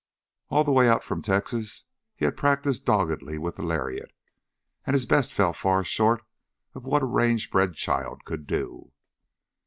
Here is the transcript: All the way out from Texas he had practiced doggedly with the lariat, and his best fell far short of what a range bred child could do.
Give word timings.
All 0.49 0.63
the 0.63 0.71
way 0.71 0.89
out 0.89 1.03
from 1.03 1.21
Texas 1.21 1.83
he 2.15 2.25
had 2.25 2.35
practiced 2.35 2.85
doggedly 2.87 3.37
with 3.37 3.57
the 3.57 3.61
lariat, 3.61 4.11
and 4.83 4.95
his 4.95 5.05
best 5.05 5.31
fell 5.31 5.53
far 5.53 5.83
short 5.83 6.23
of 6.73 6.85
what 6.85 7.03
a 7.03 7.05
range 7.05 7.51
bred 7.51 7.75
child 7.75 8.25
could 8.25 8.47
do. 8.47 8.93